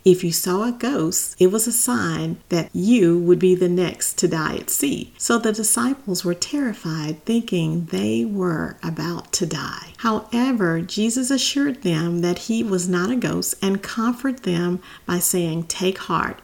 If 0.04 0.24
you 0.24 0.32
saw 0.32 0.64
a 0.64 0.72
ghost, 0.72 1.36
it 1.38 1.48
was 1.48 1.66
a 1.66 1.72
sign 1.72 2.38
that 2.48 2.70
you 2.72 3.18
would 3.18 3.38
be 3.38 3.54
the 3.54 3.68
next 3.68 4.16
to 4.18 4.28
die 4.28 4.56
at 4.56 4.70
sea. 4.70 5.12
So 5.18 5.38
the 5.38 5.52
disciples 5.52 6.24
were 6.24 6.34
terrified, 6.34 7.22
thinking 7.26 7.84
they 7.86 8.24
were 8.24 8.78
about 8.82 9.30
to 9.34 9.46
die. 9.46 9.92
However, 9.98 10.80
Jesus 10.80 11.30
assured 11.30 11.82
them 11.82 12.20
that 12.20 12.40
he 12.40 12.62
was 12.62 12.88
not 12.88 13.10
a 13.10 13.16
ghost 13.16 13.56
and 13.60 13.82
comforted 13.82 14.44
them 14.44 14.80
by 15.04 15.18
saying, 15.18 15.64
Take 15.64 15.98
heart, 15.98 16.40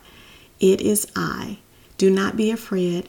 it 0.60 0.82
is 0.82 1.06
I. 1.16 1.58
Do 1.96 2.10
not 2.10 2.36
be 2.36 2.50
afraid. 2.50 3.08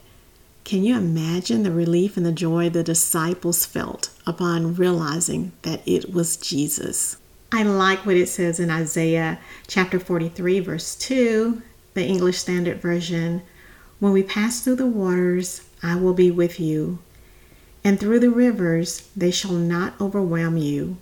Can 0.63 0.83
you 0.83 0.97
imagine 0.97 1.63
the 1.63 1.71
relief 1.71 2.15
and 2.15 2.25
the 2.25 2.31
joy 2.31 2.69
the 2.69 2.83
disciples 2.83 3.65
felt 3.65 4.11
upon 4.25 4.75
realizing 4.75 5.51
that 5.63 5.81
it 5.85 6.13
was 6.13 6.37
Jesus? 6.37 7.17
I 7.51 7.63
like 7.63 8.05
what 8.05 8.17
it 8.17 8.27
says 8.27 8.59
in 8.59 8.69
Isaiah 8.69 9.39
chapter 9.67 10.01
43, 10.01 10.59
verse 10.59 10.95
2, 10.95 11.61
the 11.93 12.03
English 12.03 12.37
Standard 12.37 12.81
Version. 12.81 13.41
When 13.99 14.11
we 14.11 14.21
pass 14.21 14.59
through 14.59 14.75
the 14.75 14.85
waters, 14.85 15.61
I 15.81 15.95
will 15.95 16.13
be 16.13 16.29
with 16.29 16.59
you, 16.59 16.99
and 17.85 17.97
through 17.97 18.19
the 18.19 18.29
rivers, 18.29 19.09
they 19.15 19.31
shall 19.31 19.53
not 19.53 19.99
overwhelm 20.01 20.57
you. 20.57 20.97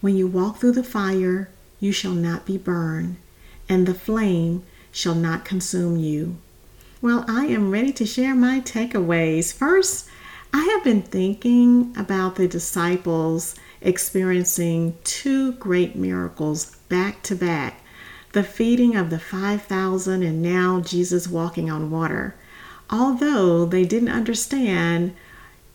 When 0.00 0.16
you 0.16 0.28
walk 0.28 0.58
through 0.58 0.72
the 0.72 0.84
fire, 0.84 1.50
you 1.80 1.90
shall 1.90 2.14
not 2.14 2.46
be 2.46 2.56
burned, 2.56 3.16
and 3.68 3.84
the 3.84 3.94
flame 3.94 4.62
shall 4.92 5.16
not 5.16 5.44
consume 5.44 5.96
you. 5.96 6.36
Well, 7.02 7.24
I 7.26 7.46
am 7.46 7.72
ready 7.72 7.92
to 7.94 8.06
share 8.06 8.36
my 8.36 8.60
takeaways. 8.60 9.52
First, 9.52 10.08
I 10.52 10.62
have 10.66 10.84
been 10.84 11.02
thinking 11.02 11.92
about 11.96 12.36
the 12.36 12.46
disciples 12.46 13.56
experiencing 13.80 14.96
two 15.04 15.52
great 15.52 15.96
miracles 15.96 16.76
back 16.88 17.22
to 17.24 17.34
back. 17.34 17.82
the 18.32 18.42
feeding 18.44 18.94
of 18.94 19.10
the 19.10 19.18
5,000 19.18 20.22
and 20.22 20.40
now 20.40 20.80
Jesus 20.80 21.26
walking 21.26 21.68
on 21.68 21.90
water. 21.90 22.36
Although 22.88 23.64
they 23.64 23.84
didn't 23.84 24.10
understand 24.10 25.14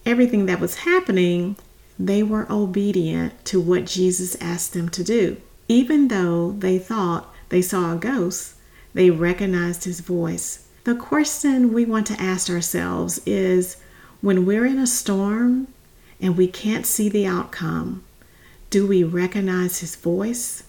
everything 0.06 0.46
that 0.46 0.60
was 0.60 0.76
happening, 0.76 1.58
they 2.00 2.24
were 2.24 2.48
obedient 2.50 3.44
to 3.46 3.60
what 3.60 3.86
Jesus 3.86 4.36
asked 4.42 4.74
them 4.74 4.90
to 4.90 5.04
do. 5.04 5.38
Even 5.68 6.08
though 6.10 6.52
they 6.52 6.78
thought 6.78 7.34
they 7.50 7.62
saw 7.62 7.94
a 7.94 7.98
ghost, 7.98 8.54
they 8.94 9.10
recognized 9.10 9.84
his 9.84 10.00
voice. 10.00 10.68
The 10.84 10.96
question 10.96 11.74
we 11.74 11.86
want 11.86 12.08
to 12.08 12.22
ask 12.22 12.50
ourselves 12.50 13.20
is 13.26 13.78
when 14.22 14.46
we're 14.46 14.66
in 14.66 14.78
a 14.78 14.88
storm 14.88 15.68
and 16.22 16.38
we 16.38 16.48
can't 16.48 16.86
see 16.86 17.10
the 17.10 17.26
outcome, 17.26 18.04
do 18.70 18.88
we 18.88 19.04
recognize 19.04 19.80
his 19.80 19.96
voice? 19.96 20.64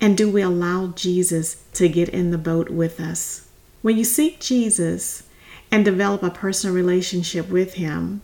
And 0.00 0.16
do 0.16 0.30
we 0.30 0.42
allow 0.42 0.88
Jesus 0.88 1.62
to 1.74 1.88
get 1.88 2.08
in 2.08 2.30
the 2.30 2.38
boat 2.38 2.70
with 2.70 3.00
us? 3.00 3.48
When 3.82 3.96
you 3.96 4.04
seek 4.04 4.40
Jesus 4.40 5.24
and 5.70 5.84
develop 5.84 6.22
a 6.22 6.30
personal 6.30 6.74
relationship 6.74 7.48
with 7.48 7.74
him, 7.74 8.22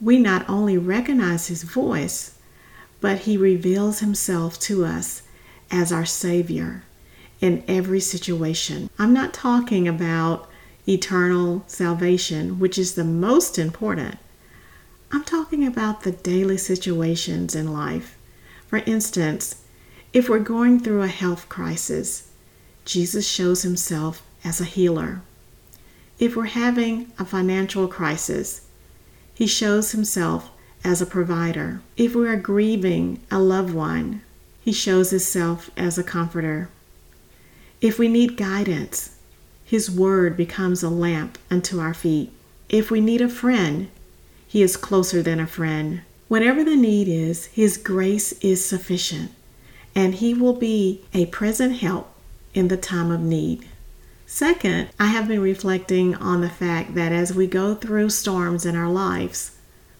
we 0.00 0.18
not 0.18 0.48
only 0.48 0.76
recognize 0.76 1.46
his 1.46 1.62
voice, 1.62 2.38
but 3.00 3.20
he 3.20 3.36
reveals 3.36 4.00
himself 4.00 4.58
to 4.60 4.84
us 4.84 5.22
as 5.70 5.92
our 5.92 6.06
Savior 6.06 6.82
in 7.40 7.64
every 7.68 8.00
situation. 8.00 8.90
I'm 8.98 9.12
not 9.12 9.34
talking 9.34 9.88
about 9.88 10.48
eternal 10.88 11.64
salvation, 11.66 12.58
which 12.58 12.78
is 12.78 12.94
the 12.94 13.04
most 13.04 13.58
important. 13.58 14.18
I'm 15.12 15.24
talking 15.24 15.66
about 15.66 16.02
the 16.02 16.12
daily 16.12 16.56
situations 16.56 17.54
in 17.54 17.72
life. 17.72 18.16
For 18.66 18.78
instance, 18.78 19.62
if 20.12 20.28
we're 20.28 20.40
going 20.40 20.80
through 20.80 21.02
a 21.02 21.08
health 21.08 21.48
crisis, 21.48 22.30
Jesus 22.84 23.28
shows 23.28 23.62
himself 23.62 24.22
as 24.44 24.60
a 24.60 24.64
healer. 24.64 25.22
If 26.18 26.34
we're 26.34 26.46
having 26.46 27.12
a 27.18 27.24
financial 27.24 27.86
crisis, 27.86 28.66
he 29.34 29.46
shows 29.46 29.92
himself 29.92 30.50
as 30.82 31.00
a 31.02 31.06
provider. 31.06 31.82
If 31.96 32.14
we 32.14 32.26
are 32.28 32.36
grieving 32.36 33.20
a 33.30 33.38
loved 33.38 33.74
one, 33.74 34.22
he 34.60 34.72
shows 34.72 35.10
himself 35.10 35.70
as 35.76 35.98
a 35.98 36.04
comforter. 36.04 36.68
If 37.80 37.98
we 37.98 38.08
need 38.08 38.36
guidance, 38.36 39.16
his 39.64 39.90
word 39.90 40.36
becomes 40.36 40.82
a 40.82 40.88
lamp 40.88 41.38
unto 41.50 41.78
our 41.78 41.94
feet. 41.94 42.32
If 42.68 42.90
we 42.90 43.00
need 43.00 43.20
a 43.20 43.28
friend, 43.28 43.90
he 44.46 44.62
is 44.62 44.76
closer 44.76 45.22
than 45.22 45.40
a 45.40 45.46
friend. 45.46 46.02
Whatever 46.28 46.64
the 46.64 46.76
need 46.76 47.08
is, 47.08 47.46
his 47.46 47.76
grace 47.76 48.32
is 48.40 48.64
sufficient, 48.64 49.32
and 49.94 50.14
he 50.14 50.34
will 50.34 50.54
be 50.54 51.02
a 51.14 51.26
present 51.26 51.76
help 51.76 52.12
in 52.54 52.68
the 52.68 52.76
time 52.76 53.10
of 53.10 53.20
need. 53.20 53.68
Second, 54.26 54.88
I 54.98 55.06
have 55.06 55.28
been 55.28 55.40
reflecting 55.40 56.16
on 56.16 56.40
the 56.40 56.50
fact 56.50 56.94
that 56.96 57.12
as 57.12 57.32
we 57.32 57.46
go 57.46 57.74
through 57.74 58.10
storms 58.10 58.66
in 58.66 58.74
our 58.74 58.90
lives, 58.90 59.52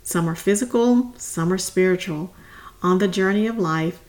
some 0.03 0.29
are 0.29 0.35
physical, 0.35 1.15
some 1.17 1.53
are 1.53 1.59
spiritual, 1.59 2.35
on 2.83 2.99
the 2.99 3.09
journey 3.09 3.47
of 3.47 3.59
life, 3.59 4.01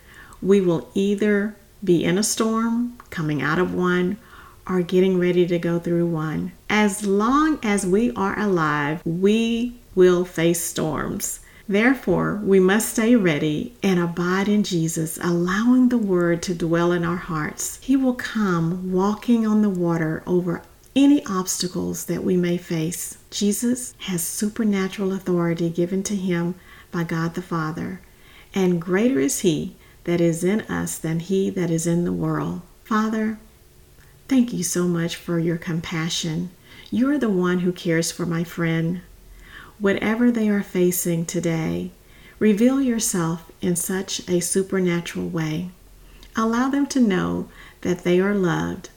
we 0.42 0.60
will 0.60 0.90
either 0.94 1.56
be 1.84 2.04
in 2.04 2.18
a 2.18 2.24
storm, 2.24 2.98
coming 3.10 3.42
out 3.42 3.60
of 3.60 3.74
one, 3.74 4.18
or 4.70 4.82
getting 4.82 5.20
ready 5.20 5.48
to 5.48 5.60
go 5.60 5.80
through 5.80 6.06
one. 6.08 6.52
As 6.70 7.06
long 7.06 7.60
as 7.64 7.86
we 7.86 8.12
are 8.12 8.38
alive, 8.40 9.02
we 9.06 9.76
will 9.96 10.26
face 10.26 10.62
storms. 10.62 11.40
Therefore, 11.70 12.40
we 12.44 12.60
must 12.60 12.90
stay 12.90 13.16
ready 13.16 13.74
and 13.84 14.00
abide 14.00 14.48
in 14.48 14.64
Jesus, 14.64 15.20
allowing 15.22 15.90
the 15.90 15.98
Word 15.98 16.42
to 16.44 16.56
dwell 16.56 16.92
in 16.92 17.04
our 17.04 17.18
hearts. 17.18 17.80
He 17.82 17.96
will 17.96 18.14
come 18.16 18.92
walking 18.92 19.46
on 19.46 19.62
the 19.62 19.70
water 19.70 20.24
over 20.26 20.62
any 20.96 21.26
obstacles 21.26 22.06
that 22.06 22.24
we 22.24 22.38
may 22.38 22.58
face. 22.58 23.18
Jesus 23.30 23.94
has 24.00 24.24
supernatural 24.24 25.12
authority 25.14 25.70
given 25.70 26.04
to 26.04 26.16
him 26.16 26.56
by 26.92 27.04
God 27.04 27.36
the 27.36 27.42
Father, 27.42 28.02
and 28.56 28.82
greater 28.82 29.20
is 29.20 29.42
He 29.42 29.76
that 30.06 30.22
is 30.22 30.44
in 30.44 30.62
us 30.62 30.98
than 30.98 31.20
he 31.20 31.50
that 31.50 31.70
is 31.70 31.86
in 31.86 32.06
the 32.06 32.14
world. 32.14 32.62
Father, 32.86 33.38
thank 34.28 34.52
you 34.52 34.64
so 34.64 34.88
much 34.88 35.16
for 35.16 35.40
your 35.40 35.58
compassion. 35.58 36.50
You 36.92 37.10
are 37.10 37.18
the 37.18 37.30
one 37.30 37.60
who 37.60 37.72
cares 37.72 38.12
for 38.12 38.26
my 38.26 38.44
friend. 38.44 39.02
Whatever 39.80 40.32
they 40.32 40.50
are 40.50 40.64
facing 40.64 41.26
today, 41.26 41.92
reveal 42.40 42.82
yourself 42.82 43.52
in 43.62 43.76
such 43.76 44.28
a 44.28 44.40
supernatural 44.40 45.28
way. 45.28 45.70
Allow 46.36 46.70
them 46.70 46.86
to 46.88 47.00
know 47.00 47.50
that 47.82 48.04
they 48.04 48.20
are 48.20 48.36
loved 48.36 48.90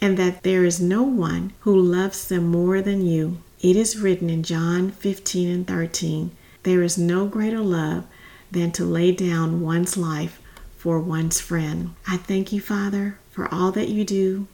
and 0.00 0.16
that 0.16 0.42
there 0.42 0.64
is 0.64 0.80
no 0.80 1.02
one 1.02 1.52
who 1.60 1.76
loves 1.76 2.28
them 2.28 2.46
more 2.46 2.80
than 2.80 3.04
you. 3.04 3.38
It 3.60 3.76
is 3.76 3.98
written 3.98 4.30
in 4.30 4.42
John 4.42 4.90
15 4.90 5.50
and 5.50 5.66
13 5.66 6.30
there 6.64 6.82
is 6.82 6.98
no 6.98 7.26
greater 7.26 7.60
love 7.60 8.04
than 8.50 8.72
to 8.72 8.84
lay 8.84 9.12
down 9.12 9.60
one's 9.60 9.96
life 9.96 10.40
for 10.76 11.00
one's 11.00 11.40
friend. 11.40 11.94
I 12.06 12.16
thank 12.16 12.52
you, 12.52 12.60
Father, 12.60 13.18
for 13.30 13.52
all 13.52 13.72
that 13.72 13.88
you 13.88 14.04
do 14.04 14.46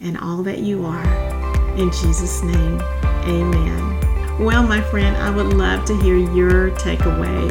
and 0.00 0.18
all 0.18 0.42
that 0.42 0.58
you 0.58 0.84
are. 0.84 1.76
In 1.76 1.90
Jesus' 1.90 2.42
name, 2.42 2.80
amen. 3.24 4.38
Well, 4.38 4.66
my 4.66 4.80
friend, 4.80 5.16
I 5.16 5.30
would 5.30 5.54
love 5.54 5.84
to 5.86 5.96
hear 6.00 6.16
your 6.16 6.70
takeaway. 6.72 7.48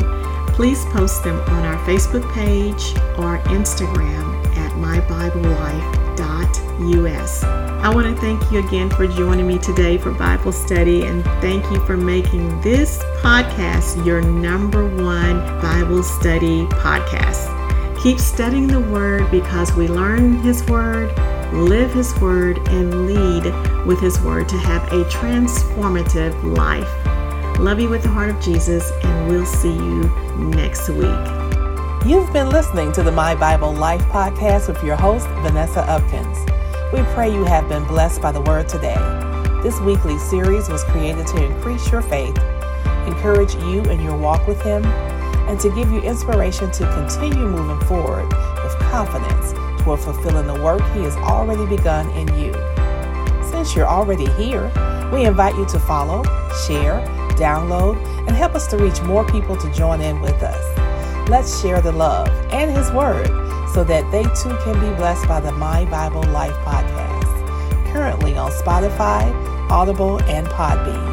Please 0.54 0.84
post 0.86 1.24
them 1.24 1.40
on 1.40 1.66
our 1.66 1.78
Facebook 1.86 2.32
page 2.34 2.96
or 3.18 3.40
Instagram 3.54 4.46
at 4.58 4.72
mybiblelife.us. 4.74 7.44
I 7.44 7.94
want 7.94 8.08
to 8.08 8.22
thank 8.22 8.52
you 8.52 8.66
again 8.66 8.90
for 8.90 9.08
joining 9.08 9.48
me 9.48 9.60
today 9.60 9.98
for 9.98 10.12
Bible 10.12 10.52
study 10.52 11.06
and 11.06 11.24
thank 11.42 11.64
you 11.72 11.80
for 11.86 11.96
making 11.96 12.60
this 12.62 12.98
podcast 13.22 14.04
your 14.06 14.22
number 14.22 14.88
one 15.04 15.40
Bible 15.62 16.04
study 16.04 16.66
podcast. 16.68 17.54
Keep 18.02 18.20
studying 18.20 18.68
the 18.68 18.80
Word 18.80 19.30
because 19.30 19.74
we 19.74 19.88
learn 19.88 20.40
His 20.40 20.64
Word, 20.66 21.10
live 21.54 21.94
His 21.94 22.14
Word, 22.20 22.58
and 22.70 23.08
lead 23.08 23.86
with 23.86 24.00
His 24.00 24.20
Word 24.22 24.50
to 24.50 24.58
have 24.58 24.84
a 24.92 25.04
transformative 25.06 26.42
life. 26.56 27.60
Love 27.60 27.80
you 27.80 27.90
with 27.90 28.04
the 28.04 28.10
heart 28.10 28.30
of 28.30 28.40
Jesus, 28.42 28.92
and 29.04 29.30
we'll 29.30 29.46
see 29.46 29.74
you 29.74 30.04
next 30.38 30.90
week. 30.90 31.08
You've 32.06 32.32
been 32.32 32.50
listening 32.50 32.92
to 32.94 33.04
the 33.04 33.12
My 33.12 33.34
Bible 33.34 33.74
Life 33.74 34.02
podcast 34.04 34.68
with 34.68 34.84
your 34.84 34.96
host, 34.96 35.28
Vanessa 35.42 35.84
Upkins. 35.84 36.38
We 36.94 37.02
pray 37.14 37.34
you 37.34 37.44
have 37.46 37.68
been 37.70 37.86
blessed 37.86 38.22
by 38.22 38.32
the 38.32 38.42
Word 38.42 38.68
today. 38.68 38.98
This 39.64 39.80
weekly 39.80 40.18
series 40.20 40.70
was 40.70 40.84
created 40.84 41.28
to 41.28 41.46
increase 41.46 41.92
your 41.92 42.02
faith, 42.02 42.38
encourage 43.08 43.56
you 43.56 43.82
in 43.84 44.02
your 44.02 44.18
walk 44.18 44.48
with 44.48 44.62
Him, 44.62 44.86
and 44.86 45.60
to 45.62 45.74
give 45.74 45.92
you 45.92 46.02
inspiration 46.02 46.72
to 46.72 46.94
continue 46.94 47.48
moving 47.48 47.80
forward 47.88 48.28
with 48.64 48.78
confidence 48.80 49.57
toward 49.88 50.02
fulfilling 50.02 50.48
the 50.48 50.62
work 50.62 50.82
He 50.94 51.04
has 51.04 51.16
already 51.16 51.66
begun 51.66 52.10
in 52.10 52.28
you. 52.38 52.52
Since 53.52 53.74
you're 53.74 53.88
already 53.88 54.30
here, 54.32 54.70
we 55.14 55.24
invite 55.24 55.56
you 55.56 55.66
to 55.68 55.80
follow, 55.80 56.24
share, 56.68 57.00
download, 57.38 57.96
and 58.28 58.36
help 58.36 58.54
us 58.54 58.68
to 58.68 58.78
reach 58.78 59.02
more 59.04 59.26
people 59.32 59.56
to 59.56 59.72
join 59.72 60.02
in 60.02 60.20
with 60.20 60.44
us. 60.44 61.30
Let's 61.30 61.62
share 61.62 61.82
the 61.82 61.94
love 61.94 62.28
and 62.52 62.70
His 62.70 62.92
Word 62.92 63.28
so 63.74 63.86
that 63.86 64.12
they 64.12 64.24
too 64.24 64.58
can 64.66 64.74
be 64.74 64.94
blessed 64.98 65.26
by 65.26 65.40
the 65.40 65.54
My 65.54 65.86
Bible 65.86 66.24
Life 66.24 66.56
podcast, 66.66 67.94
currently 67.94 68.36
on 68.36 68.52
Spotify, 68.52 69.32
Audible, 69.72 70.22
and 70.24 70.48
Podbean. 70.48 71.07